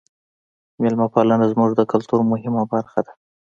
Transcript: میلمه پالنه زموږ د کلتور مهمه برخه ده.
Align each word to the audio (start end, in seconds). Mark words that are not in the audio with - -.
میلمه 0.81 1.07
پالنه 1.13 1.45
زموږ 1.51 1.69
د 1.75 1.81
کلتور 1.91 2.19
مهمه 2.31 2.63
برخه 2.73 2.99
ده. 3.05 3.13